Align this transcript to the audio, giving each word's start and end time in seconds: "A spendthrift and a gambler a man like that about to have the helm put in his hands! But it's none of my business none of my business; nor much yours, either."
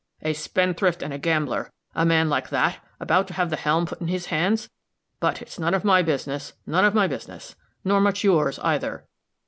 "A 0.23 0.33
spendthrift 0.33 1.03
and 1.03 1.13
a 1.13 1.19
gambler 1.19 1.71
a 1.93 2.07
man 2.07 2.27
like 2.27 2.49
that 2.49 2.79
about 2.99 3.27
to 3.27 3.35
have 3.35 3.51
the 3.51 3.55
helm 3.55 3.85
put 3.85 4.01
in 4.01 4.07
his 4.07 4.25
hands! 4.33 4.67
But 5.19 5.43
it's 5.43 5.59
none 5.59 5.75
of 5.75 5.83
my 5.83 6.01
business 6.01 6.53
none 6.65 6.85
of 6.85 6.95
my 6.95 7.05
business; 7.05 7.55
nor 7.83 8.01
much 8.01 8.23
yours, 8.23 8.57
either." 8.63 9.05